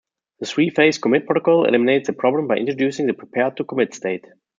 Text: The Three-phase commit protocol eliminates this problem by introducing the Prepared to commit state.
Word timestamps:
The 0.39 0.47
Three-phase 0.47 0.97
commit 0.97 1.27
protocol 1.27 1.65
eliminates 1.65 2.07
this 2.07 2.15
problem 2.17 2.47
by 2.47 2.55
introducing 2.55 3.05
the 3.05 3.13
Prepared 3.13 3.57
to 3.57 3.63
commit 3.65 3.93
state. 3.93 4.25